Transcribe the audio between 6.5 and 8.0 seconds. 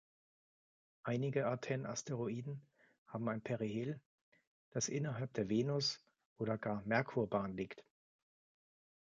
gar Merkurbahn liegt.